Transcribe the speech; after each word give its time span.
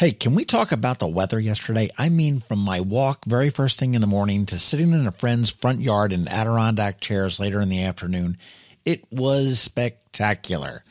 Hey, 0.00 0.12
can 0.12 0.34
we 0.34 0.46
talk 0.46 0.72
about 0.72 0.98
the 0.98 1.06
weather 1.06 1.38
yesterday? 1.38 1.90
I 1.98 2.08
mean, 2.08 2.40
from 2.48 2.60
my 2.60 2.80
walk 2.80 3.26
very 3.26 3.50
first 3.50 3.78
thing 3.78 3.92
in 3.92 4.00
the 4.00 4.06
morning 4.06 4.46
to 4.46 4.58
sitting 4.58 4.92
in 4.92 5.06
a 5.06 5.12
friend's 5.12 5.50
front 5.50 5.82
yard 5.82 6.14
in 6.14 6.26
Adirondack 6.26 7.00
chairs 7.00 7.38
later 7.38 7.60
in 7.60 7.68
the 7.68 7.82
afternoon, 7.82 8.38
it 8.86 9.04
was 9.12 9.60
spectacular. 9.60 10.82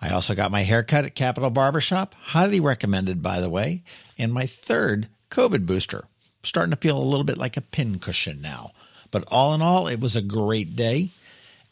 I 0.00 0.10
also 0.10 0.36
got 0.36 0.52
my 0.52 0.62
haircut 0.62 1.04
at 1.04 1.16
Capital 1.16 1.50
Barbershop, 1.50 2.14
highly 2.14 2.60
recommended, 2.60 3.20
by 3.20 3.40
the 3.40 3.50
way, 3.50 3.82
and 4.16 4.32
my 4.32 4.46
third 4.46 5.08
COVID 5.28 5.66
booster 5.66 6.04
starting 6.44 6.70
to 6.70 6.76
feel 6.76 6.96
a 6.96 7.02
little 7.02 7.24
bit 7.24 7.38
like 7.38 7.56
a 7.56 7.62
pincushion 7.62 8.40
now. 8.40 8.70
But 9.10 9.24
all 9.26 9.54
in 9.54 9.60
all, 9.60 9.88
it 9.88 9.98
was 9.98 10.14
a 10.14 10.22
great 10.22 10.76
day. 10.76 11.10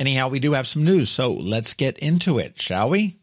Anyhow, 0.01 0.29
we 0.29 0.41
do 0.41 0.55
have 0.55 0.67
some 0.67 0.83
news, 0.83 1.09
so 1.09 1.33
let's 1.33 1.73
get 1.73 2.01
into 2.01 2.41
it, 2.41 2.61
shall 2.61 2.91
we? 2.91 3.20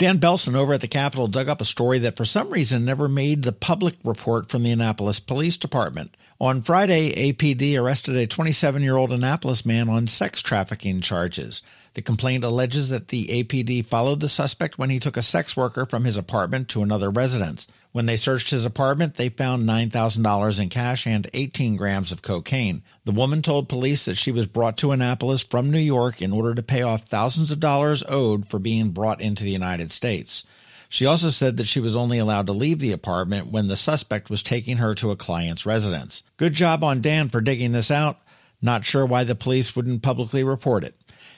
Dan 0.00 0.18
Belson 0.18 0.54
over 0.54 0.72
at 0.72 0.80
the 0.80 0.88
Capital 0.88 1.28
dug 1.28 1.50
up 1.50 1.60
a 1.60 1.64
story 1.66 1.98
that 1.98 2.16
for 2.16 2.24
some 2.24 2.48
reason 2.48 2.86
never 2.86 3.06
made 3.06 3.42
the 3.42 3.52
public 3.52 3.96
report 4.02 4.48
from 4.48 4.62
the 4.62 4.70
Annapolis 4.70 5.20
Police 5.20 5.58
Department. 5.58 6.16
On 6.40 6.62
Friday, 6.62 7.12
APD 7.12 7.78
arrested 7.78 8.16
a 8.16 8.26
27 8.26 8.82
year 8.82 8.96
old 8.96 9.12
Annapolis 9.12 9.66
man 9.66 9.90
on 9.90 10.06
sex 10.06 10.40
trafficking 10.40 11.02
charges. 11.02 11.60
The 11.92 12.00
complaint 12.00 12.44
alleges 12.44 12.88
that 12.88 13.08
the 13.08 13.26
APD 13.26 13.84
followed 13.84 14.20
the 14.20 14.30
suspect 14.30 14.78
when 14.78 14.88
he 14.88 14.98
took 14.98 15.18
a 15.18 15.22
sex 15.22 15.54
worker 15.54 15.84
from 15.84 16.04
his 16.04 16.16
apartment 16.16 16.70
to 16.70 16.82
another 16.82 17.10
residence. 17.10 17.66
When 17.92 18.06
they 18.06 18.16
searched 18.16 18.50
his 18.50 18.64
apartment, 18.64 19.16
they 19.16 19.30
found 19.30 19.68
$9,000 19.68 20.60
in 20.60 20.68
cash 20.68 21.06
and 21.08 21.28
18 21.34 21.74
grams 21.74 22.12
of 22.12 22.22
cocaine. 22.22 22.82
The 23.04 23.12
woman 23.12 23.42
told 23.42 23.68
police 23.68 24.04
that 24.04 24.14
she 24.14 24.30
was 24.30 24.46
brought 24.46 24.76
to 24.78 24.92
Annapolis 24.92 25.42
from 25.42 25.70
New 25.70 25.80
York 25.80 26.22
in 26.22 26.32
order 26.32 26.54
to 26.54 26.62
pay 26.62 26.82
off 26.82 27.08
thousands 27.08 27.50
of 27.50 27.58
dollars 27.58 28.04
owed 28.06 28.48
for 28.48 28.60
being 28.60 28.90
brought 28.90 29.20
into 29.20 29.42
the 29.42 29.50
United 29.50 29.90
States. 29.90 30.44
She 30.88 31.06
also 31.06 31.30
said 31.30 31.56
that 31.56 31.66
she 31.66 31.80
was 31.80 31.96
only 31.96 32.18
allowed 32.18 32.46
to 32.46 32.52
leave 32.52 32.78
the 32.78 32.92
apartment 32.92 33.50
when 33.50 33.66
the 33.66 33.76
suspect 33.76 34.30
was 34.30 34.42
taking 34.42 34.76
her 34.76 34.94
to 34.96 35.10
a 35.10 35.16
client's 35.16 35.66
residence. 35.66 36.22
Good 36.36 36.52
job 36.52 36.84
on 36.84 37.00
Dan 37.00 37.28
for 37.28 37.40
digging 37.40 37.72
this 37.72 37.90
out. 37.90 38.18
Not 38.62 38.84
sure 38.84 39.06
why 39.06 39.24
the 39.24 39.34
police 39.34 39.74
wouldn't 39.74 40.02
publicly 40.02 40.44
report 40.44 40.84
it. 40.84 40.94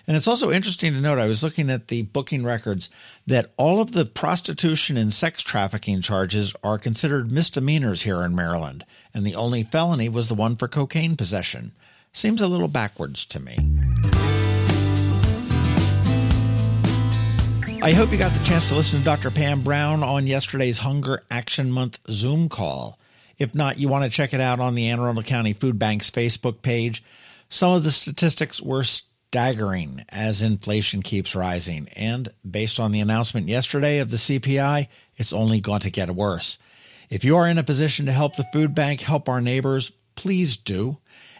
And 0.06 0.16
it's 0.16 0.26
also 0.26 0.50
interesting 0.50 0.92
to 0.92 1.00
note, 1.00 1.18
I 1.18 1.28
was 1.28 1.44
looking 1.44 1.70
at 1.70 1.88
the 1.88 2.02
booking 2.02 2.44
records, 2.44 2.90
that 3.26 3.52
all 3.56 3.80
of 3.80 3.92
the 3.92 4.04
prostitution 4.04 4.96
and 4.96 5.12
sex 5.12 5.42
trafficking 5.42 6.00
charges 6.00 6.54
are 6.64 6.78
considered 6.78 7.30
misdemeanors 7.30 8.02
here 8.02 8.22
in 8.22 8.34
Maryland, 8.34 8.84
and 9.14 9.24
the 9.24 9.36
only 9.36 9.62
felony 9.62 10.08
was 10.08 10.28
the 10.28 10.34
one 10.34 10.56
for 10.56 10.66
cocaine 10.66 11.16
possession. 11.16 11.72
Seems 12.12 12.42
a 12.42 12.48
little 12.48 12.68
backwards 12.68 13.24
to 13.26 13.40
me. 13.40 13.56
I 17.80 17.92
hope 17.92 18.12
you 18.12 18.18
got 18.18 18.32
the 18.32 18.44
chance 18.44 18.68
to 18.68 18.76
listen 18.76 19.00
to 19.00 19.04
Dr. 19.04 19.30
Pam 19.30 19.62
Brown 19.62 20.04
on 20.04 20.26
yesterday's 20.26 20.78
Hunger 20.78 21.22
Action 21.30 21.72
Month 21.72 21.98
Zoom 22.08 22.48
call. 22.48 22.98
If 23.38 23.54
not, 23.56 23.78
you 23.78 23.88
want 23.88 24.04
to 24.04 24.10
check 24.10 24.32
it 24.32 24.40
out 24.40 24.60
on 24.60 24.76
the 24.76 24.88
Anne 24.88 25.00
Arundel 25.00 25.24
County 25.24 25.52
Food 25.52 25.78
Bank's 25.80 26.10
Facebook 26.10 26.62
page. 26.62 27.02
Some 27.48 27.72
of 27.72 27.82
the 27.82 27.90
statistics 27.90 28.62
were 28.62 28.84
staggering 29.32 30.04
as 30.10 30.42
inflation 30.42 31.00
keeps 31.00 31.34
rising. 31.34 31.88
And 31.96 32.30
based 32.48 32.78
on 32.78 32.92
the 32.92 33.00
announcement 33.00 33.48
yesterday 33.48 33.98
of 34.00 34.10
the 34.10 34.18
CPI, 34.18 34.88
it's 35.16 35.32
only 35.32 35.58
going 35.58 35.80
to 35.80 35.90
get 35.90 36.10
worse. 36.10 36.58
If 37.08 37.24
you 37.24 37.38
are 37.38 37.48
in 37.48 37.56
a 37.56 37.62
position 37.62 38.04
to 38.04 38.12
help 38.12 38.36
the 38.36 38.44
food 38.52 38.74
bank 38.74 39.00
help 39.00 39.30
our 39.30 39.40
neighbors, 39.40 39.90
please 40.16 40.56
do. 40.56 40.98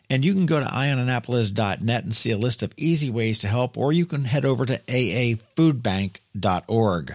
And 0.09 0.25
you 0.25 0.33
can 0.33 0.47
go 0.47 0.59
to 0.59 0.65
eyeonannapolis.net 0.65 2.05
and 2.05 2.17
see 2.17 2.31
a 2.31 2.39
list 2.39 2.63
of 2.63 2.73
easy 2.79 3.11
ways 3.11 3.41
to 3.41 3.49
help, 3.49 3.77
or 3.77 3.93
you 3.93 4.07
can 4.07 4.25
head 4.25 4.47
over 4.47 4.65
to 4.65 4.79
aafoodbank.org. 4.79 7.11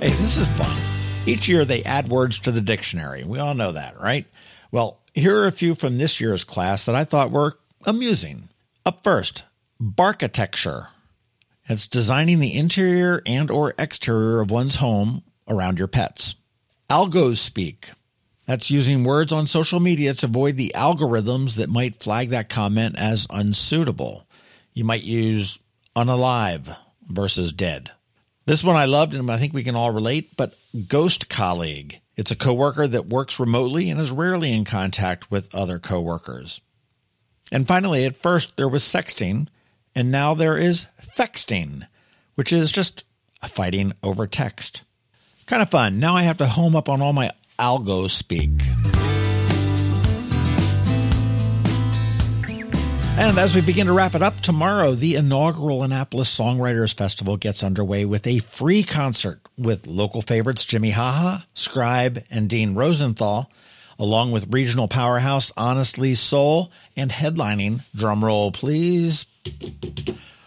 Hey, 0.00 0.08
this 0.08 0.38
is 0.38 0.48
fun. 0.56 0.78
Each 1.26 1.46
year 1.46 1.66
they 1.66 1.84
add 1.84 2.08
words 2.08 2.38
to 2.40 2.52
the 2.52 2.62
dictionary. 2.62 3.24
We 3.24 3.38
all 3.38 3.52
know 3.52 3.72
that, 3.72 4.00
right? 4.00 4.24
Well, 4.70 5.00
here 5.14 5.36
are 5.38 5.46
a 5.46 5.52
few 5.52 5.74
from 5.74 5.98
this 5.98 6.20
year's 6.20 6.44
class 6.44 6.84
that 6.84 6.94
I 6.94 7.04
thought 7.04 7.30
were 7.30 7.58
amusing. 7.84 8.48
Up 8.84 9.02
first, 9.02 9.44
barkitecture. 9.80 10.88
It's 11.68 11.86
designing 11.86 12.40
the 12.40 12.56
interior 12.56 13.22
and 13.26 13.50
or 13.50 13.74
exterior 13.78 14.40
of 14.40 14.50
one's 14.50 14.76
home 14.76 15.22
around 15.46 15.78
your 15.78 15.88
pets. 15.88 16.34
Algospeak. 16.88 17.90
That's 18.46 18.70
using 18.70 19.04
words 19.04 19.30
on 19.30 19.46
social 19.46 19.78
media 19.78 20.14
to 20.14 20.26
avoid 20.26 20.56
the 20.56 20.72
algorithms 20.74 21.56
that 21.56 21.68
might 21.68 22.02
flag 22.02 22.30
that 22.30 22.48
comment 22.48 22.98
as 22.98 23.26
unsuitable. 23.28 24.26
You 24.72 24.84
might 24.84 25.02
use 25.02 25.60
unalive 25.94 26.74
versus 27.06 27.52
dead. 27.52 27.90
This 28.46 28.64
one 28.64 28.76
I 28.76 28.86
loved 28.86 29.12
and 29.12 29.30
I 29.30 29.36
think 29.36 29.52
we 29.52 29.64
can 29.64 29.76
all 29.76 29.90
relate, 29.90 30.34
but 30.36 30.54
ghost 30.88 31.28
colleague. 31.28 32.00
It's 32.18 32.32
a 32.32 32.36
coworker 32.36 32.88
that 32.88 33.06
works 33.06 33.38
remotely 33.38 33.88
and 33.88 34.00
is 34.00 34.10
rarely 34.10 34.52
in 34.52 34.64
contact 34.64 35.30
with 35.30 35.54
other 35.54 35.78
coworkers. 35.78 36.60
And 37.52 37.66
finally, 37.66 38.04
at 38.04 38.16
first 38.16 38.56
there 38.56 38.68
was 38.68 38.82
sexting, 38.82 39.46
and 39.94 40.10
now 40.10 40.34
there 40.34 40.56
is 40.56 40.88
fexting, 41.16 41.86
which 42.34 42.52
is 42.52 42.72
just 42.72 43.04
fighting 43.46 43.92
over 44.02 44.26
text. 44.26 44.82
Kind 45.46 45.62
of 45.62 45.70
fun. 45.70 46.00
Now 46.00 46.16
I 46.16 46.22
have 46.22 46.38
to 46.38 46.48
home 46.48 46.74
up 46.74 46.88
on 46.88 47.00
all 47.00 47.12
my 47.12 47.30
algo 47.56 48.10
speak. 48.10 48.50
And 53.18 53.36
as 53.36 53.52
we 53.52 53.62
begin 53.62 53.88
to 53.88 53.92
wrap 53.92 54.14
it 54.14 54.22
up, 54.22 54.38
tomorrow 54.42 54.94
the 54.94 55.16
inaugural 55.16 55.82
Annapolis 55.82 56.32
Songwriters 56.32 56.94
Festival 56.94 57.36
gets 57.36 57.64
underway 57.64 58.04
with 58.04 58.24
a 58.28 58.38
free 58.38 58.84
concert 58.84 59.40
with 59.58 59.88
local 59.88 60.22
favorites 60.22 60.64
Jimmy 60.64 60.90
Haha, 60.90 61.38
Scribe, 61.52 62.22
and 62.30 62.48
Dean 62.48 62.76
Rosenthal, 62.76 63.50
along 63.98 64.30
with 64.30 64.54
regional 64.54 64.86
powerhouse 64.86 65.52
Honestly 65.56 66.14
Soul, 66.14 66.70
and 66.96 67.10
headlining, 67.10 67.80
drumroll 67.94 68.54
please, 68.54 69.26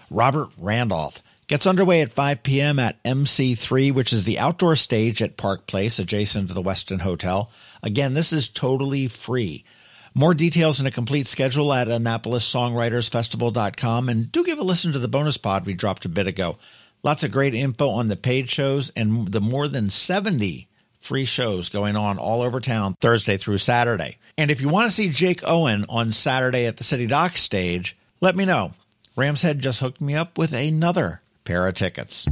Robert 0.09 0.47
Randolph. 0.57 1.21
Gets 1.47 1.67
underway 1.67 1.99
at 1.99 2.13
5 2.13 2.41
p.m. 2.41 2.79
at 2.79 3.03
MC3, 3.03 3.91
which 3.91 4.13
is 4.13 4.23
the 4.23 4.39
outdoor 4.39 4.77
stage 4.77 5.21
at 5.21 5.35
Park 5.35 5.67
Place 5.67 5.99
adjacent 5.99 6.47
to 6.47 6.53
the 6.53 6.63
Westin 6.63 7.01
Hotel. 7.01 7.51
Again, 7.83 8.13
this 8.13 8.31
is 8.31 8.47
totally 8.47 9.07
free. 9.07 9.65
More 10.13 10.33
details 10.33 10.79
and 10.79 10.87
a 10.87 10.91
complete 10.91 11.25
schedule 11.25 11.73
at 11.73 11.87
AnnapolisSongwritersFestival.com. 11.87 14.09
And 14.09 14.31
do 14.31 14.43
give 14.43 14.59
a 14.59 14.63
listen 14.63 14.91
to 14.91 14.99
the 14.99 15.07
bonus 15.07 15.37
pod 15.37 15.65
we 15.65 15.73
dropped 15.73 16.05
a 16.05 16.09
bit 16.09 16.27
ago. 16.27 16.57
Lots 17.03 17.23
of 17.23 17.31
great 17.31 17.55
info 17.55 17.89
on 17.89 18.09
the 18.09 18.15
paid 18.15 18.49
shows 18.49 18.91
and 18.95 19.27
the 19.29 19.41
more 19.41 19.67
than 19.67 19.89
70 19.89 20.67
free 20.99 21.25
shows 21.25 21.69
going 21.69 21.95
on 21.95 22.17
all 22.17 22.41
over 22.41 22.59
town 22.59 22.95
Thursday 23.01 23.37
through 23.37 23.57
Saturday. 23.57 24.17
And 24.37 24.51
if 24.51 24.61
you 24.61 24.69
want 24.69 24.89
to 24.89 24.95
see 24.95 25.09
Jake 25.09 25.41
Owen 25.47 25.85
on 25.89 26.11
Saturday 26.11 26.65
at 26.65 26.77
the 26.77 26.83
City 26.83 27.07
Dock 27.07 27.37
stage, 27.37 27.97
let 28.19 28.35
me 28.35 28.45
know. 28.45 28.73
Ram's 29.15 29.41
Head 29.41 29.59
just 29.59 29.79
hooked 29.79 29.99
me 29.99 30.15
up 30.15 30.37
with 30.37 30.53
another 30.53 31.21
pair 31.43 31.67
of 31.67 31.75
tickets. 31.75 32.27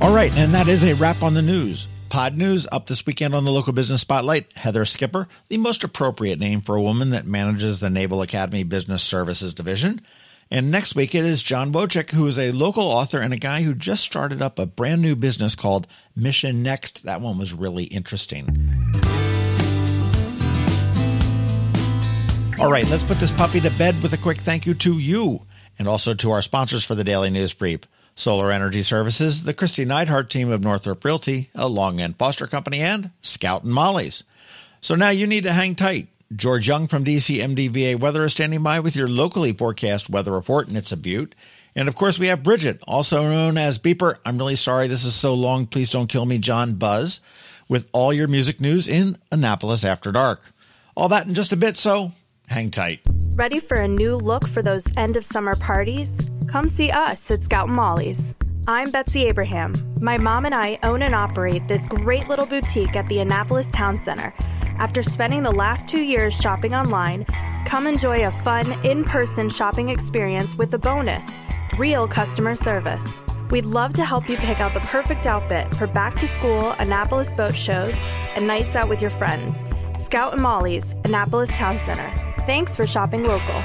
All 0.00 0.12
right, 0.12 0.36
and 0.36 0.52
that 0.52 0.66
is 0.66 0.82
a 0.82 0.94
wrap 0.94 1.22
on 1.22 1.34
the 1.34 1.42
news. 1.42 1.86
Pod 2.12 2.36
News 2.36 2.66
up 2.70 2.88
this 2.88 3.06
weekend 3.06 3.34
on 3.34 3.46
the 3.46 3.50
local 3.50 3.72
business 3.72 4.02
spotlight. 4.02 4.52
Heather 4.52 4.84
Skipper, 4.84 5.28
the 5.48 5.56
most 5.56 5.82
appropriate 5.82 6.38
name 6.38 6.60
for 6.60 6.76
a 6.76 6.82
woman 6.82 7.08
that 7.08 7.26
manages 7.26 7.80
the 7.80 7.88
Naval 7.88 8.20
Academy 8.20 8.64
Business 8.64 9.02
Services 9.02 9.54
Division. 9.54 9.98
And 10.50 10.70
next 10.70 10.94
week 10.94 11.14
it 11.14 11.24
is 11.24 11.42
John 11.42 11.72
Wojcik, 11.72 12.10
who 12.10 12.26
is 12.26 12.38
a 12.38 12.52
local 12.52 12.82
author 12.82 13.18
and 13.22 13.32
a 13.32 13.38
guy 13.38 13.62
who 13.62 13.72
just 13.72 14.04
started 14.04 14.42
up 14.42 14.58
a 14.58 14.66
brand 14.66 15.00
new 15.00 15.16
business 15.16 15.56
called 15.56 15.86
Mission 16.14 16.62
Next. 16.62 17.02
That 17.04 17.22
one 17.22 17.38
was 17.38 17.54
really 17.54 17.84
interesting. 17.84 18.44
All 22.60 22.70
right, 22.70 22.86
let's 22.90 23.04
put 23.04 23.20
this 23.20 23.32
puppy 23.32 23.60
to 23.60 23.70
bed 23.78 23.94
with 24.02 24.12
a 24.12 24.18
quick 24.18 24.36
thank 24.36 24.66
you 24.66 24.74
to 24.74 24.98
you 24.98 25.46
and 25.78 25.88
also 25.88 26.12
to 26.12 26.30
our 26.32 26.42
sponsors 26.42 26.84
for 26.84 26.94
the 26.94 27.04
Daily 27.04 27.30
News 27.30 27.54
Brief. 27.54 27.80
Solar 28.14 28.50
Energy 28.50 28.82
Services, 28.82 29.44
the 29.44 29.54
Kristi 29.54 29.86
Neidhardt 29.86 30.28
team 30.28 30.50
of 30.50 30.62
Northrop 30.62 31.04
Realty, 31.04 31.50
a 31.54 31.68
Long 31.68 32.00
and 32.00 32.16
Foster 32.16 32.46
Company, 32.46 32.80
and 32.80 33.10
Scout 33.22 33.64
and 33.64 33.72
Molly's. 33.72 34.22
So 34.80 34.94
now 34.94 35.10
you 35.10 35.26
need 35.26 35.44
to 35.44 35.52
hang 35.52 35.74
tight. 35.74 36.08
George 36.34 36.66
Young 36.66 36.88
from 36.88 37.04
DC 37.04 37.38
MDVA 37.38 37.98
Weather 37.98 38.24
is 38.24 38.32
standing 38.32 38.62
by 38.62 38.80
with 38.80 38.96
your 38.96 39.08
locally 39.08 39.52
forecast 39.52 40.10
weather 40.10 40.32
report, 40.32 40.68
and 40.68 40.76
it's 40.76 40.92
a 40.92 40.96
butte. 40.96 41.34
And 41.74 41.88
of 41.88 41.94
course, 41.94 42.18
we 42.18 42.26
have 42.26 42.42
Bridget, 42.42 42.80
also 42.86 43.28
known 43.28 43.56
as 43.56 43.78
Beepr. 43.78 44.16
I'm 44.24 44.38
really 44.38 44.56
sorry 44.56 44.88
this 44.88 45.04
is 45.04 45.14
so 45.14 45.34
long. 45.34 45.66
Please 45.66 45.90
don't 45.90 46.08
kill 46.08 46.26
me, 46.26 46.38
John 46.38 46.74
Buzz, 46.74 47.20
with 47.68 47.88
all 47.92 48.12
your 48.12 48.28
music 48.28 48.60
news 48.60 48.88
in 48.88 49.16
Annapolis 49.30 49.84
After 49.84 50.12
Dark. 50.12 50.40
All 50.94 51.08
that 51.08 51.26
in 51.26 51.34
just 51.34 51.52
a 51.52 51.56
bit, 51.56 51.76
so 51.76 52.12
hang 52.48 52.70
tight. 52.70 53.00
Ready 53.36 53.60
for 53.60 53.78
a 53.78 53.88
new 53.88 54.16
look 54.16 54.46
for 54.46 54.62
those 54.62 54.84
end 54.96 55.16
of 55.16 55.24
summer 55.24 55.54
parties? 55.56 56.31
Come 56.52 56.68
see 56.68 56.90
us 56.90 57.30
at 57.30 57.40
Scout 57.40 57.68
and 57.68 57.76
Molly's. 57.76 58.34
I'm 58.68 58.90
Betsy 58.90 59.24
Abraham. 59.24 59.72
My 60.02 60.18
mom 60.18 60.44
and 60.44 60.54
I 60.54 60.78
own 60.82 61.00
and 61.00 61.14
operate 61.14 61.66
this 61.66 61.86
great 61.86 62.28
little 62.28 62.44
boutique 62.44 62.94
at 62.94 63.06
the 63.06 63.20
Annapolis 63.20 63.66
Town 63.70 63.96
Center. 63.96 64.34
After 64.78 65.02
spending 65.02 65.42
the 65.42 65.50
last 65.50 65.88
two 65.88 66.04
years 66.04 66.34
shopping 66.34 66.74
online, 66.74 67.24
come 67.64 67.86
enjoy 67.86 68.26
a 68.26 68.30
fun, 68.30 68.70
in 68.84 69.02
person 69.02 69.48
shopping 69.48 69.88
experience 69.88 70.54
with 70.56 70.74
a 70.74 70.78
bonus 70.78 71.38
real 71.78 72.06
customer 72.06 72.54
service. 72.54 73.18
We'd 73.50 73.64
love 73.64 73.94
to 73.94 74.04
help 74.04 74.28
you 74.28 74.36
pick 74.36 74.60
out 74.60 74.74
the 74.74 74.80
perfect 74.80 75.24
outfit 75.24 75.74
for 75.74 75.86
back 75.86 76.16
to 76.16 76.28
school, 76.28 76.72
Annapolis 76.72 77.32
boat 77.32 77.54
shows, 77.54 77.96
and 78.36 78.46
nights 78.46 78.76
out 78.76 78.90
with 78.90 79.00
your 79.00 79.12
friends. 79.12 79.56
Scout 80.04 80.34
and 80.34 80.42
Molly's, 80.42 80.92
Annapolis 81.06 81.48
Town 81.48 81.80
Center. 81.86 82.14
Thanks 82.42 82.76
for 82.76 82.86
shopping 82.86 83.24
local. 83.24 83.64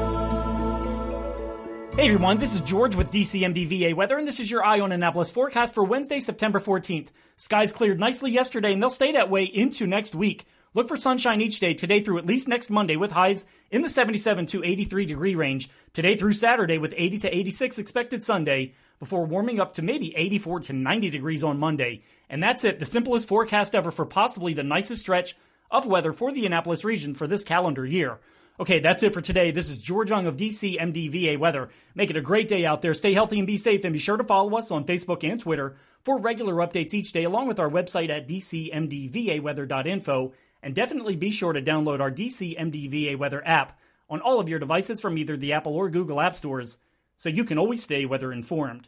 Hey 2.01 2.07
everyone, 2.07 2.39
this 2.39 2.55
is 2.55 2.61
George 2.61 2.95
with 2.95 3.11
DCMDVA 3.11 3.93
Weather, 3.93 4.17
and 4.17 4.27
this 4.27 4.39
is 4.39 4.49
your 4.49 4.65
Eye 4.65 4.79
on 4.79 4.91
Annapolis 4.91 5.31
forecast 5.31 5.75
for 5.75 5.83
Wednesday, 5.83 6.19
September 6.19 6.59
14th. 6.59 7.09
Skies 7.35 7.71
cleared 7.71 7.99
nicely 7.99 8.31
yesterday, 8.31 8.73
and 8.73 8.81
they'll 8.81 8.89
stay 8.89 9.11
that 9.11 9.29
way 9.29 9.43
into 9.43 9.85
next 9.85 10.15
week. 10.15 10.45
Look 10.73 10.87
for 10.87 10.97
sunshine 10.97 11.41
each 11.41 11.59
day 11.59 11.75
today 11.75 12.01
through 12.01 12.17
at 12.17 12.25
least 12.25 12.47
next 12.47 12.71
Monday 12.71 12.95
with 12.95 13.11
highs 13.11 13.45
in 13.69 13.83
the 13.83 13.87
77 13.87 14.47
to 14.47 14.63
83 14.63 15.05
degree 15.05 15.35
range. 15.35 15.69
Today 15.93 16.17
through 16.17 16.33
Saturday 16.33 16.79
with 16.79 16.95
80 16.97 17.19
to 17.19 17.37
86 17.37 17.77
expected 17.77 18.23
Sunday 18.23 18.73
before 18.97 19.27
warming 19.27 19.59
up 19.59 19.73
to 19.73 19.83
maybe 19.83 20.11
84 20.17 20.61
to 20.61 20.73
90 20.73 21.11
degrees 21.11 21.43
on 21.43 21.59
Monday. 21.59 22.01
And 22.31 22.41
that's 22.41 22.63
it, 22.63 22.79
the 22.79 22.85
simplest 22.87 23.29
forecast 23.29 23.75
ever 23.75 23.91
for 23.91 24.07
possibly 24.07 24.55
the 24.55 24.63
nicest 24.63 25.01
stretch 25.01 25.37
of 25.69 25.85
weather 25.85 26.13
for 26.13 26.31
the 26.31 26.47
Annapolis 26.47 26.83
region 26.83 27.13
for 27.13 27.27
this 27.27 27.43
calendar 27.43 27.85
year. 27.85 28.17
Okay, 28.59 28.79
that's 28.79 29.01
it 29.01 29.13
for 29.13 29.21
today. 29.21 29.51
This 29.51 29.69
is 29.69 29.77
George 29.77 30.09
Young 30.09 30.27
of 30.27 30.37
DC 30.37 30.79
MDVA 30.79 31.39
Weather. 31.39 31.69
Make 31.95 32.09
it 32.09 32.17
a 32.17 32.21
great 32.21 32.47
day 32.47 32.65
out 32.65 32.81
there. 32.81 32.93
Stay 32.93 33.13
healthy 33.13 33.39
and 33.39 33.47
be 33.47 33.57
safe, 33.57 33.83
and 33.83 33.93
be 33.93 33.99
sure 33.99 34.17
to 34.17 34.23
follow 34.23 34.55
us 34.57 34.71
on 34.71 34.85
Facebook 34.85 35.27
and 35.27 35.39
Twitter 35.39 35.75
for 36.03 36.19
regular 36.19 36.55
updates 36.55 36.93
each 36.93 37.13
day, 37.13 37.23
along 37.23 37.47
with 37.47 37.59
our 37.59 37.69
website 37.69 38.09
at 38.09 38.27
dcmdvaweather.info. 38.27 40.33
And 40.63 40.75
definitely 40.75 41.15
be 41.15 41.31
sure 41.31 41.53
to 41.53 41.61
download 41.61 42.01
our 42.01 42.11
DC 42.11 42.59
MDVA 42.59 43.17
Weather 43.17 43.41
app 43.47 43.79
on 44.09 44.21
all 44.21 44.39
of 44.39 44.49
your 44.49 44.59
devices 44.59 45.01
from 45.01 45.17
either 45.17 45.37
the 45.37 45.53
Apple 45.53 45.75
or 45.75 45.89
Google 45.89 46.21
App 46.21 46.35
Stores 46.35 46.77
so 47.17 47.29
you 47.29 47.45
can 47.45 47.57
always 47.57 47.81
stay 47.81 48.05
weather 48.05 48.33
informed. 48.33 48.87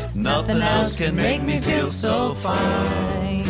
nothing 0.21 0.61
else 0.61 0.97
can 0.97 1.15
make 1.15 1.41
me 1.41 1.59
feel 1.59 1.85
so 1.85 2.33
fine. 2.33 3.43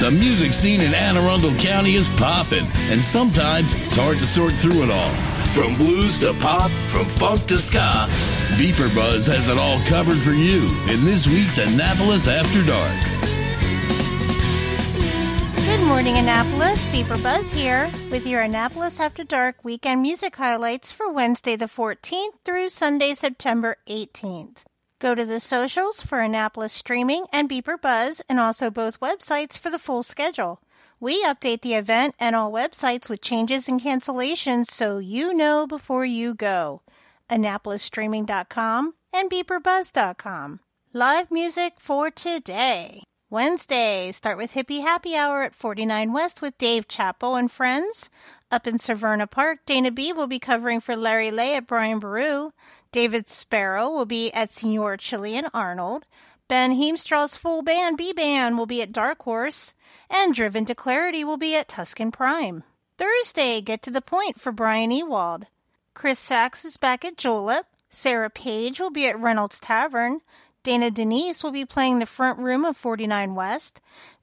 The 0.00 0.10
music 0.10 0.52
scene 0.52 0.80
in 0.80 0.92
Anne 0.94 1.16
Arundel 1.16 1.54
County 1.58 1.94
is 1.94 2.08
popping, 2.08 2.66
and 2.90 3.00
sometimes 3.00 3.74
it's 3.74 3.94
hard 3.94 4.18
to 4.18 4.26
sort 4.26 4.52
through 4.52 4.82
it 4.82 4.90
all. 4.90 5.14
From 5.54 5.76
blues 5.76 6.18
to 6.20 6.34
pop, 6.34 6.70
from 6.88 7.04
funk 7.04 7.46
to 7.46 7.60
ska, 7.60 8.08
Beepr 8.58 8.92
Buzz 8.94 9.26
has 9.28 9.48
it 9.48 9.58
all 9.58 9.78
covered 9.82 10.18
for 10.18 10.32
you 10.32 10.68
in 10.88 11.04
this 11.04 11.28
week's 11.28 11.58
Annapolis 11.58 12.26
After 12.26 12.64
Dark. 12.64 13.21
Good 15.82 15.88
morning, 15.88 16.16
Annapolis. 16.16 16.86
Beepr 16.86 17.20
Buzz 17.24 17.50
here 17.50 17.90
with 18.08 18.24
your 18.24 18.40
Annapolis 18.40 19.00
After 19.00 19.24
Dark 19.24 19.64
weekend 19.64 20.00
music 20.00 20.36
highlights 20.36 20.92
for 20.92 21.12
Wednesday 21.12 21.56
the 21.56 21.64
14th 21.64 22.38
through 22.44 22.68
Sunday, 22.68 23.14
September 23.14 23.76
18th. 23.88 24.58
Go 25.00 25.16
to 25.16 25.24
the 25.24 25.40
socials 25.40 26.00
for 26.00 26.20
Annapolis 26.20 26.72
Streaming 26.72 27.26
and 27.32 27.50
Beepr 27.50 27.80
Buzz, 27.80 28.22
and 28.28 28.38
also 28.38 28.70
both 28.70 29.00
websites 29.00 29.58
for 29.58 29.70
the 29.70 29.78
full 29.78 30.04
schedule. 30.04 30.60
We 31.00 31.24
update 31.24 31.62
the 31.62 31.74
event 31.74 32.14
and 32.20 32.36
all 32.36 32.52
websites 32.52 33.10
with 33.10 33.20
changes 33.20 33.68
and 33.68 33.80
cancellations 33.80 34.70
so 34.70 34.98
you 34.98 35.34
know 35.34 35.66
before 35.66 36.04
you 36.04 36.32
go. 36.32 36.82
AnnapolisStreaming.com 37.28 38.94
and 39.12 39.28
BeeprBuzz.com. 39.28 40.60
Live 40.92 41.30
music 41.32 41.74
for 41.80 42.08
today. 42.08 43.02
Wednesday, 43.32 44.12
start 44.12 44.36
with 44.36 44.52
Hippie 44.52 44.82
Happy 44.82 45.16
Hour 45.16 45.42
at 45.42 45.54
49 45.54 46.12
West 46.12 46.42
with 46.42 46.58
Dave 46.58 46.86
Chapo 46.86 47.38
and 47.38 47.50
friends. 47.50 48.10
Up 48.50 48.66
in 48.66 48.76
Severna 48.76 49.26
Park, 49.26 49.60
Dana 49.64 49.90
B 49.90 50.12
will 50.12 50.26
be 50.26 50.38
covering 50.38 50.80
for 50.82 50.94
Larry 50.96 51.30
Lay 51.30 51.54
at 51.54 51.66
Brian 51.66 51.98
Boru. 51.98 52.50
David 52.92 53.30
Sparrow 53.30 53.88
will 53.88 54.04
be 54.04 54.30
at 54.32 54.52
Senor 54.52 54.98
Chilean 54.98 55.46
Arnold. 55.54 56.04
Ben 56.46 56.72
Heemstraw's 56.72 57.38
full 57.38 57.62
band 57.62 57.96
B 57.96 58.12
Band 58.12 58.58
will 58.58 58.66
be 58.66 58.82
at 58.82 58.92
Dark 58.92 59.22
Horse. 59.22 59.72
And 60.10 60.34
Driven 60.34 60.66
to 60.66 60.74
Clarity 60.74 61.24
will 61.24 61.38
be 61.38 61.56
at 61.56 61.68
Tuscan 61.68 62.12
Prime. 62.12 62.64
Thursday, 62.98 63.62
get 63.62 63.80
to 63.84 63.90
the 63.90 64.02
point 64.02 64.38
for 64.38 64.52
Brian 64.52 64.90
Ewald. 64.90 65.46
Chris 65.94 66.18
Sachs 66.18 66.66
is 66.66 66.76
back 66.76 67.02
at 67.02 67.16
Julep. 67.16 67.64
Sarah 67.88 68.28
Page 68.28 68.78
will 68.78 68.90
be 68.90 69.06
at 69.06 69.18
Reynolds 69.18 69.58
Tavern. 69.58 70.20
Dana 70.64 70.92
Denise 70.92 71.42
will 71.42 71.50
be 71.50 71.64
playing 71.64 71.98
the 71.98 72.06
front 72.06 72.38
room 72.38 72.64
of 72.64 72.76
49 72.76 73.34
West. 73.34 73.80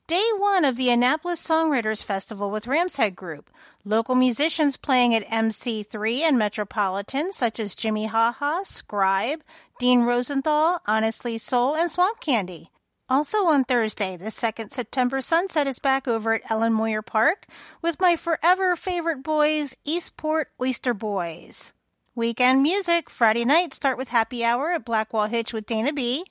Day 0.07 0.25
one 0.37 0.63
of 0.63 0.77
the 0.77 0.89
Annapolis 0.89 1.45
Songwriters 1.45 2.03
Festival 2.03 2.49
with 2.49 2.65
Rams 2.65 2.95
Head 2.95 3.15
Group. 3.15 3.49
Local 3.83 4.15
musicians 4.15 4.77
playing 4.77 5.13
at 5.13 5.27
MC3 5.27 6.21
and 6.21 6.37
Metropolitan, 6.37 7.33
such 7.33 7.59
as 7.59 7.75
Jimmy 7.75 8.05
Haha, 8.05 8.63
Scribe, 8.63 9.43
Dean 9.79 10.01
Rosenthal, 10.03 10.79
Honestly 10.87 11.37
Soul, 11.37 11.75
and 11.75 11.91
Swamp 11.91 12.21
Candy. 12.21 12.71
Also 13.09 13.45
on 13.45 13.65
Thursday, 13.65 14.15
the 14.15 14.25
2nd 14.25 14.71
September 14.71 15.19
sunset 15.19 15.67
is 15.67 15.79
back 15.79 16.07
over 16.07 16.35
at 16.35 16.49
Ellen 16.49 16.73
Moyer 16.73 17.01
Park 17.01 17.47
with 17.81 17.99
my 17.99 18.15
forever 18.15 18.75
favorite 18.75 19.23
boys, 19.23 19.75
Eastport 19.83 20.47
Oyster 20.61 20.93
Boys. 20.93 21.73
Weekend 22.19 22.61
music. 22.61 23.09
Friday 23.09 23.45
night 23.45 23.73
start 23.73 23.97
with 23.97 24.09
happy 24.09 24.43
hour 24.43 24.71
at 24.71 24.83
Blackwall 24.83 25.29
Hitch 25.29 25.53
with 25.53 25.65
Dana 25.65 25.93
B. 25.93 26.25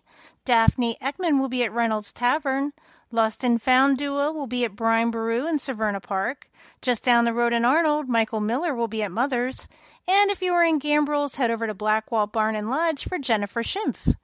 Daphne 0.45 0.99
Ekman 1.01 1.41
will 1.41 1.49
be 1.49 1.65
at 1.65 1.73
Reynolds 1.73 2.13
Tavern. 2.13 2.75
Lost 3.11 3.43
and 3.43 3.61
Found 3.63 3.97
duo 3.97 4.31
will 4.31 4.47
be 4.47 4.67
at 4.67 4.77
Brian 4.77 5.11
Boru 5.11 5.47
in 5.47 5.57
Severna 5.57 6.03
Park. 6.03 6.51
Just 6.83 7.03
down 7.03 7.25
the 7.25 7.33
road 7.33 7.55
in 7.55 7.65
Arnold, 7.65 8.07
Michael 8.07 8.41
Miller 8.41 8.75
will 8.75 8.87
be 8.87 9.03
at 9.03 9.11
Mother's. 9.11 9.67
And 10.07 10.31
if 10.31 10.43
you 10.43 10.53
are 10.53 10.63
in 10.63 10.79
Gambrills, 10.79 11.37
head 11.37 11.51
over 11.51 11.67
to 11.67 11.73
Blackwall 11.73 12.27
Barn 12.27 12.55
and 12.55 12.69
Lodge 12.69 13.09
for 13.09 13.19
Jennifer 13.19 13.63
Schimpf. 13.63 14.15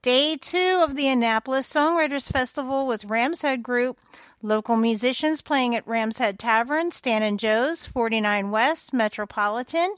Day 0.00 0.38
two 0.38 0.80
of 0.82 0.96
the 0.96 1.06
Annapolis 1.06 1.70
Songwriters 1.70 2.32
Festival 2.32 2.86
with 2.86 3.04
Ram's 3.04 3.42
Head 3.42 3.62
Group. 3.62 3.98
Local 4.42 4.76
musicians 4.76 5.42
playing 5.42 5.76
at 5.76 5.86
Ram's 5.86 6.16
Head 6.16 6.38
Tavern, 6.38 6.92
Stan 6.92 7.22
and 7.22 7.38
Joe's, 7.38 7.84
49 7.84 8.50
West, 8.50 8.94
Metropolitan, 8.94 9.94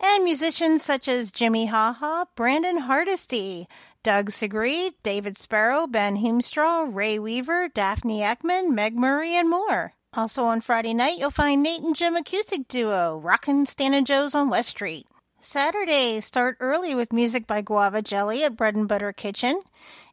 and 0.00 0.24
musicians 0.24 0.82
such 0.82 1.06
as 1.06 1.30
Jimmy 1.30 1.66
Haha, 1.66 2.24
Brandon 2.34 2.78
Hardesty, 2.78 3.68
Doug 4.02 4.30
Segree, 4.30 4.90
David 5.04 5.38
Sparrow, 5.38 5.86
Ben 5.86 6.16
Heemstraw, 6.16 6.92
Ray 6.92 7.20
Weaver, 7.20 7.68
Daphne 7.68 8.18
Ekman, 8.18 8.70
Meg 8.70 8.96
Murray, 8.96 9.36
and 9.36 9.48
more. 9.48 9.92
Also 10.12 10.44
on 10.44 10.60
Friday 10.60 10.92
night, 10.92 11.18
you'll 11.18 11.30
find 11.30 11.62
Nate 11.62 11.82
and 11.82 11.94
Jim 11.94 12.16
acoustic 12.16 12.66
duo, 12.66 13.20
rockin' 13.22 13.64
Stan 13.64 13.94
and 13.94 14.08
Joe's 14.08 14.34
on 14.34 14.50
West 14.50 14.70
Street. 14.70 15.06
Saturday, 15.40 16.20
start 16.20 16.56
early 16.58 16.94
with 16.94 17.12
music 17.12 17.46
by 17.46 17.60
Guava 17.60 18.02
Jelly 18.02 18.42
at 18.42 18.56
Bread 18.56 18.74
and 18.74 18.88
Butter 18.88 19.12
Kitchen. 19.12 19.60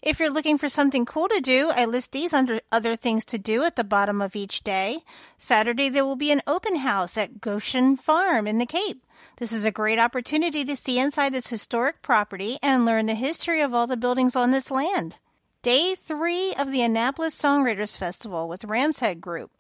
If 0.01 0.20
you're 0.20 0.31
looking 0.31 0.58
for 0.58 0.67
something 0.67 1.05
cool 1.05 1.27
to 1.27 1.39
do, 1.39 1.70
I 1.70 1.86
list 1.86 2.12
these 2.12 2.34
under 2.34 2.60
other 2.72 2.96
things 2.96 3.24
to 3.25 3.38
do 3.38 3.63
at 3.63 3.75
the 3.75 3.84
bottom 3.84 4.20
of 4.20 4.36
each 4.36 4.63
day. 4.63 5.03
Saturday, 5.38 5.89
there 5.89 6.03
will 6.03 6.15
be 6.15 6.31
an 6.31 6.41
open 6.48 6.77
house 6.77 7.20
at 7.20 7.39
Goshen 7.39 7.96
Farm 7.96 8.48
in 8.48 8.58
the 8.58 8.65
Cape. 8.65 9.05
This 9.38 9.51
is 9.51 9.63
a 9.63 9.70
great 9.70 10.00
opportunity 10.00 10.65
to 10.65 10.75
see 10.75 10.98
inside 10.98 11.34
this 11.34 11.51
historic 11.51 12.01
property 12.01 12.58
and 12.63 12.84
learn 12.84 13.05
the 13.05 13.13
history 13.13 13.62
of 13.62 13.75
all 13.75 13.86
the 13.86 13.96
buildings 13.96 14.36
on 14.36 14.50
this 14.50 14.72
land. 14.72 15.17
Day 15.62 15.93
three 15.93 16.55
of 16.55 16.72
the 16.72 16.81
Annapolis 16.81 17.39
Songwriters 17.39 17.96
Festival 17.96 18.48
with 18.48 18.63
Ram's 18.63 19.01
Head 19.01 19.22
Group. 19.22 19.51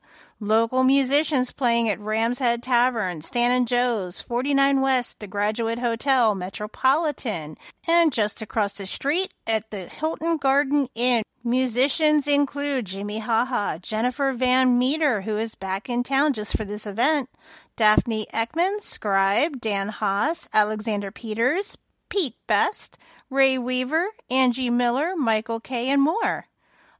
Local 0.43 0.83
musicians 0.83 1.51
playing 1.51 1.87
at 1.87 1.99
Ram's 1.99 2.39
Head 2.39 2.63
Tavern, 2.63 3.21
Stan 3.21 3.51
and 3.51 3.67
Joe's, 3.67 4.21
49 4.21 4.81
West, 4.81 5.19
the 5.19 5.27
Graduate 5.27 5.77
Hotel, 5.77 6.33
Metropolitan, 6.33 7.59
and 7.87 8.11
just 8.11 8.41
across 8.41 8.73
the 8.73 8.87
street 8.87 9.35
at 9.45 9.69
the 9.69 9.85
Hilton 9.85 10.37
Garden 10.37 10.89
Inn. 10.95 11.21
Musicians 11.43 12.27
include 12.27 12.87
Jimmy 12.87 13.19
Haha, 13.19 13.77
Jennifer 13.77 14.33
Van 14.33 14.79
Meter, 14.79 15.21
who 15.21 15.37
is 15.37 15.53
back 15.53 15.87
in 15.87 16.01
town 16.01 16.33
just 16.33 16.57
for 16.57 16.65
this 16.65 16.87
event, 16.87 17.29
Daphne 17.75 18.25
Ekman, 18.33 18.81
Scribe, 18.81 19.61
Dan 19.61 19.89
Haas, 19.89 20.49
Alexander 20.51 21.11
Peters, 21.11 21.77
Pete 22.09 22.37
Best, 22.47 22.97
Ray 23.29 23.59
Weaver, 23.59 24.07
Angie 24.31 24.71
Miller, 24.71 25.15
Michael 25.15 25.59
Kay, 25.59 25.89
and 25.89 26.01
more. 26.01 26.47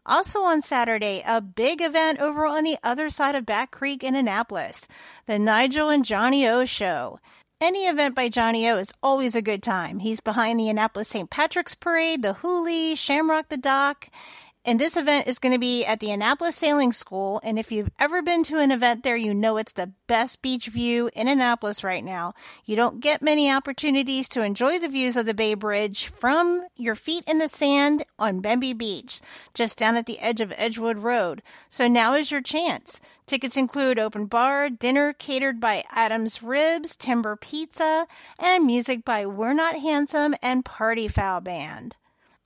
Also 0.05 0.41
on 0.41 0.63
Saturday, 0.63 1.21
a 1.27 1.39
big 1.39 1.79
event 1.79 2.19
over 2.19 2.47
on 2.47 2.63
the 2.63 2.77
other 2.83 3.09
side 3.09 3.35
of 3.35 3.45
Back 3.45 3.69
Creek 3.69 4.03
in 4.03 4.15
Annapolis, 4.15 4.87
the 5.27 5.37
Nigel 5.37 5.89
and 5.89 6.03
Johnny 6.03 6.47
O 6.47 6.65
Show. 6.65 7.19
Any 7.59 7.85
event 7.85 8.15
by 8.15 8.27
Johnny 8.27 8.67
O 8.67 8.77
is 8.77 8.91
always 9.03 9.35
a 9.35 9.41
good 9.43 9.61
time. 9.61 9.99
He's 9.99 10.19
behind 10.19 10.59
the 10.59 10.69
Annapolis 10.69 11.09
St. 11.09 11.29
Patrick's 11.29 11.75
Parade, 11.75 12.23
the 12.23 12.33
Hoolie, 12.33 12.97
Shamrock 12.97 13.49
the 13.49 13.57
Dock, 13.57 14.07
and 14.63 14.79
this 14.79 14.95
event 14.95 15.27
is 15.27 15.39
going 15.39 15.53
to 15.53 15.59
be 15.59 15.83
at 15.83 15.99
the 15.99 16.11
Annapolis 16.11 16.55
Sailing 16.55 16.93
School. 16.93 17.41
And 17.43 17.57
if 17.57 17.71
you've 17.71 17.89
ever 17.99 18.21
been 18.21 18.43
to 18.43 18.59
an 18.59 18.71
event 18.71 19.03
there, 19.03 19.17
you 19.17 19.33
know 19.33 19.57
it's 19.57 19.73
the 19.73 19.91
best 20.05 20.43
beach 20.43 20.67
view 20.67 21.09
in 21.15 21.27
Annapolis 21.27 21.83
right 21.83 22.03
now. 22.03 22.35
You 22.65 22.75
don't 22.75 22.99
get 22.99 23.23
many 23.23 23.51
opportunities 23.51 24.29
to 24.29 24.43
enjoy 24.43 24.77
the 24.77 24.87
views 24.87 25.17
of 25.17 25.25
the 25.25 25.33
Bay 25.33 25.55
Bridge 25.55 26.07
from 26.07 26.63
your 26.75 26.93
feet 26.93 27.23
in 27.25 27.39
the 27.39 27.47
sand 27.47 28.05
on 28.19 28.41
Bembe 28.41 28.77
Beach, 28.77 29.19
just 29.55 29.79
down 29.79 29.95
at 29.95 30.05
the 30.05 30.19
edge 30.19 30.41
of 30.41 30.53
Edgewood 30.55 30.99
Road. 30.99 31.41
So 31.67 31.87
now 31.87 32.13
is 32.13 32.29
your 32.29 32.41
chance. 32.41 33.01
Tickets 33.25 33.57
include 33.57 33.97
open 33.97 34.25
bar, 34.27 34.69
dinner 34.69 35.13
catered 35.13 35.59
by 35.59 35.85
Adams 35.89 36.43
Ribs, 36.43 36.95
Timber 36.95 37.35
Pizza, 37.35 38.05
and 38.37 38.65
music 38.65 39.03
by 39.05 39.25
We're 39.25 39.53
Not 39.53 39.79
Handsome 39.79 40.35
and 40.43 40.63
Party 40.63 41.07
Foul 41.07 41.41
Band. 41.41 41.95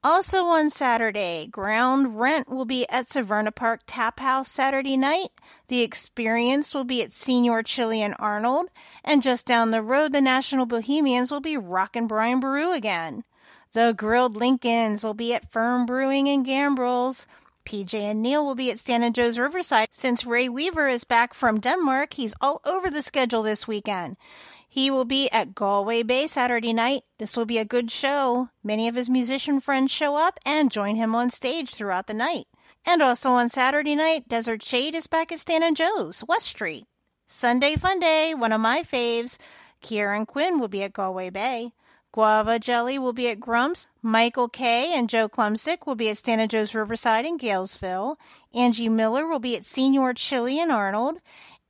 Also 0.05 0.45
on 0.45 0.69
Saturday, 0.69 1.47
ground 1.47 2.19
rent 2.19 2.47
will 2.47 2.63
be 2.63 2.87
at 2.89 3.07
Severna 3.07 3.53
Park 3.53 3.81
Tap 3.87 4.19
House 4.19 4.51
Saturday 4.51 4.95
night. 4.95 5.31
The 5.67 5.81
experience 5.81 6.75
will 6.75 6.83
be 6.83 7.01
at 7.01 7.11
Senior 7.11 7.63
Chili 7.63 8.03
and 8.03 8.13
Arnold. 8.19 8.69
And 9.03 9.23
just 9.23 9.47
down 9.47 9.71
the 9.71 9.81
road, 9.81 10.13
the 10.13 10.21
National 10.21 10.67
Bohemians 10.67 11.31
will 11.31 11.41
be 11.41 11.57
rockin' 11.57 12.05
Brian 12.05 12.39
Boru 12.39 12.71
again. 12.71 13.23
The 13.73 13.95
Grilled 13.97 14.35
Lincolns 14.35 15.03
will 15.03 15.15
be 15.15 15.33
at 15.33 15.51
Pherm 15.51 15.87
Brewing 15.87 16.27
in 16.27 16.45
Gambrills. 16.45 17.25
PJ 17.65 17.95
and 17.95 18.21
Neil 18.21 18.45
will 18.45 18.53
be 18.53 18.69
at 18.69 18.77
Stan 18.77 19.01
and 19.01 19.15
Joe's 19.15 19.39
Riverside. 19.39 19.87
Since 19.89 20.23
Ray 20.23 20.47
Weaver 20.47 20.87
is 20.87 21.03
back 21.03 21.33
from 21.33 21.59
Denmark, 21.59 22.13
he's 22.13 22.35
all 22.39 22.61
over 22.63 22.91
the 22.91 23.01
schedule 23.01 23.41
this 23.41 23.67
weekend. 23.67 24.17
He 24.75 24.91
will 24.91 25.05
be 25.05 25.29
at 25.29 25.55
Galway 25.55 26.03
Bay 26.03 26.27
Saturday 26.27 26.73
night. 26.73 27.03
This 27.17 27.37
will 27.37 27.45
be 27.45 27.57
a 27.57 27.63
good 27.63 27.89
show. 27.89 28.49
Many 28.61 28.89
of 28.89 28.95
his 28.95 29.09
musician 29.09 29.61
friends 29.61 29.89
show 29.89 30.17
up 30.17 30.37
and 30.45 30.69
join 30.69 30.97
him 30.97 31.15
on 31.15 31.29
stage 31.29 31.73
throughout 31.73 32.07
the 32.07 32.13
night. 32.13 32.47
And 32.85 33.01
also 33.01 33.29
on 33.29 33.47
Saturday 33.47 33.95
night, 33.95 34.27
Desert 34.27 34.61
Shade 34.61 34.93
is 34.93 35.07
back 35.07 35.31
at 35.31 35.39
Stan 35.39 35.63
and 35.63 35.77
Joe's, 35.77 36.25
West 36.27 36.47
Street. 36.47 36.83
Sunday 37.25 37.77
Fun 37.77 38.01
Day, 38.01 38.33
one 38.33 38.51
of 38.51 38.59
my 38.59 38.83
faves. 38.83 39.37
Kieran 39.79 40.25
Quinn 40.25 40.59
will 40.59 40.67
be 40.67 40.83
at 40.83 40.91
Galway 40.91 41.29
Bay. 41.29 41.71
Guava 42.11 42.59
Jelly 42.59 42.99
will 42.99 43.13
be 43.13 43.29
at 43.29 43.39
Grumps. 43.39 43.87
Michael 44.01 44.49
Kay 44.49 44.93
and 44.93 45.09
Joe 45.09 45.29
Klumsick 45.29 45.85
will 45.85 45.95
be 45.95 46.09
at 46.09 46.17
Stan 46.17 46.41
and 46.41 46.51
Joe's 46.51 46.75
Riverside 46.75 47.25
in 47.25 47.37
Galesville. 47.37 48.17
Angie 48.53 48.89
Miller 48.89 49.25
will 49.25 49.39
be 49.39 49.55
at 49.55 49.63
Senior 49.63 50.13
Chili 50.13 50.59
in 50.59 50.69
Arnold. 50.69 51.19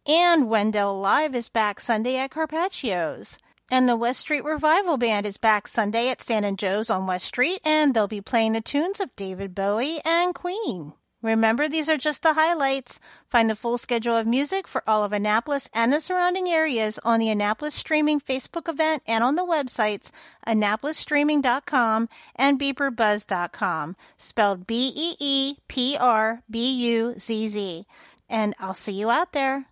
And 0.08 0.50
Wendell 0.50 1.00
Live 1.00 1.34
is 1.34 1.50
back 1.50 1.80
Sunday 1.80 2.18
at 2.18 2.30
Carpaccio's. 2.30 3.40
And 3.72 3.90
the 3.90 3.96
West 3.96 4.20
Street 4.20 4.44
Revival 4.44 4.98
Band 4.98 5.26
is 5.26 5.38
back 5.38 5.68
Sunday 5.68 6.10
at 6.10 6.22
Stan 6.22 6.44
and 6.44 6.60
Joe's 6.60 6.92
on 6.92 7.08
West 7.08 7.26
Street, 7.26 7.60
and 7.66 7.94
they'll 7.96 8.08
be 8.08 8.22
playing 8.22 8.54
the 8.54 8.62
tunes 8.62 9.00
of 9.00 9.16
David 9.16 9.56
Bowie 9.56 10.02
and 10.06 10.36
Queen. 10.36 10.94
Remember, 11.24 11.68
these 11.68 11.90
are 11.90 11.98
just 11.98 12.22
the 12.22 12.36
highlights. 12.36 13.00
Find 13.28 13.50
the 13.50 13.56
full 13.56 13.80
schedule 13.80 14.16
of 14.16 14.28
music 14.28 14.68
for 14.68 14.84
all 14.88 15.04
of 15.04 15.12
Annapolis 15.12 15.68
and 15.74 15.92
the 15.92 16.00
surrounding 16.00 16.48
areas 16.48 17.00
on 17.04 17.20
the 17.20 17.30
Annapolis 17.30 17.74
Streaming 17.74 18.22
Facebook 18.22 18.70
event 18.70 19.02
and 19.08 19.24
on 19.24 19.34
the 19.34 19.42
websites 19.42 20.12
annapolisstreaming.com 20.46 22.10
and 22.36 22.60
beeprbuzz.com, 22.60 23.96
spelled 24.18 24.68
B 24.68 24.94
E 24.96 25.16
E 25.20 25.56
P 25.68 25.98
R 26.00 26.44
B 26.48 26.72
U 26.92 27.16
Z 27.18 27.48
Z. 27.48 27.88
And 28.30 28.54
I'll 28.60 28.76
see 28.76 28.94
you 28.94 29.10
out 29.10 29.32
there. 29.32 29.66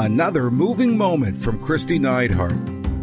Another 0.00 0.48
moving 0.48 0.96
moment 0.96 1.42
from 1.42 1.58
Kristi 1.58 1.98
Neidhardt. 1.98 2.56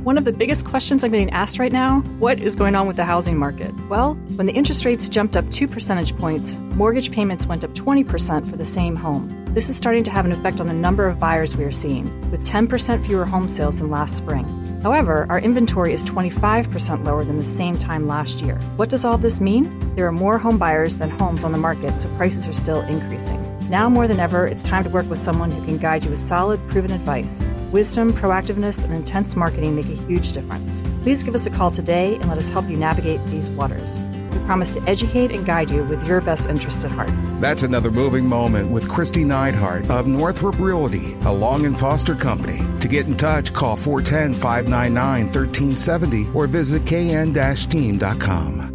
One 0.04 0.18
of 0.18 0.24
the 0.24 0.32
biggest 0.32 0.66
questions 0.66 1.04
I'm 1.04 1.12
getting 1.12 1.30
asked 1.32 1.60
right 1.60 1.72
now 1.74 2.00
what 2.20 2.40
is 2.40 2.56
going 2.56 2.74
on 2.74 2.88
with 2.88 2.96
the 2.96 3.04
housing 3.04 3.36
market? 3.36 3.74
Well, 3.90 4.14
when 4.38 4.46
the 4.46 4.54
interest 4.54 4.86
rates 4.86 5.10
jumped 5.10 5.36
up 5.36 5.50
two 5.52 5.68
percentage 5.68 6.16
points, 6.18 6.60
mortgage 6.60 7.12
payments 7.12 7.48
went 7.48 7.66
up 7.66 7.72
20% 7.72 8.50
for 8.50 8.56
the 8.56 8.64
same 8.64 8.96
home. 8.96 9.44
This 9.54 9.70
is 9.70 9.76
starting 9.76 10.06
to 10.06 10.12
have 10.12 10.24
an 10.24 10.32
effect 10.32 10.62
on 10.62 10.68
the 10.68 10.74
number 10.74 11.06
of 11.06 11.20
buyers 11.20 11.58
we 11.58 11.66
are 11.66 11.72
seeing, 11.72 12.32
with 12.32 12.46
10% 12.46 13.06
fewer 13.06 13.26
home 13.26 13.50
sales 13.50 13.80
than 13.80 13.90
last 13.90 14.16
spring. 14.16 14.46
However, 14.82 15.26
our 15.30 15.40
inventory 15.40 15.92
is 15.92 16.06
25% 16.06 17.04
lower 17.04 17.26
than 17.26 17.38
the 17.38 17.44
same 17.44 17.78
time 17.78 18.08
last 18.08 18.42
year. 18.42 18.56
What 18.78 18.88
does 18.88 19.04
all 19.04 19.18
this 19.18 19.42
mean? 19.42 19.96
There 19.96 20.08
are 20.08 20.14
more 20.14 20.38
home 20.38 20.58
buyers 20.58 20.98
than 20.98 21.10
homes 21.10 21.44
on 21.44 21.52
the 21.52 21.58
market, 21.58 22.00
so 22.00 22.08
prices 22.16 22.48
are 22.48 22.54
still 22.54 22.80
increasing. 22.82 23.44
Now 23.76 23.90
more 23.90 24.08
than 24.08 24.22
ever, 24.22 24.48
it's 24.48 24.64
time 24.64 24.86
to 24.86 24.90
work 24.90 25.10
with 25.10 25.20
someone 25.20 25.52
who 25.52 25.62
can 25.66 25.78
guide 25.78 26.06
you 26.06 26.10
with 26.10 26.20
solid, 26.20 26.66
proven 26.70 26.92
advice. 26.92 27.52
Wisdom, 27.74 28.14
proactiveness, 28.14 28.86
and 28.86 28.94
intense 28.94 29.36
marketing 29.36 29.76
make 29.76 29.88
a 29.88 30.02
huge 30.08 30.32
difference. 30.32 30.82
Please 31.02 31.24
give 31.24 31.36
us 31.36 31.46
a 31.46 31.50
call 31.50 31.72
today 31.72 32.16
and 32.16 32.30
let 32.30 32.38
us 32.38 32.50
help 32.50 32.70
you 32.70 32.78
navigate 32.78 33.22
these 33.26 33.50
waters. 33.50 34.02
We 34.32 34.40
promise 34.46 34.70
to 34.72 34.82
educate 34.84 35.32
and 35.32 35.46
guide 35.46 35.70
you 35.70 35.84
with 35.84 36.08
your 36.08 36.22
best 36.22 36.48
interest 36.48 36.86
at 36.86 36.92
heart. 36.92 37.10
That's 37.42 37.64
another 37.64 37.92
moving 37.92 38.26
moment 38.26 38.72
with 38.72 38.86
Kristi 38.86 39.26
Neidhardt 39.26 39.90
of 39.90 40.08
Northrop 40.08 40.58
Realty, 40.58 41.12
a 41.26 41.34
Long 41.34 41.66
and 41.66 41.78
Foster 41.78 42.16
company. 42.16 42.66
To 42.80 42.88
get 42.88 43.08
in 43.08 43.18
touch, 43.18 43.52
call 43.52 43.76
410 43.76 44.40
599 44.40 45.26
1370 45.26 46.30
or 46.34 46.48
visit 46.48 46.86
kn-team.com. 46.86 48.75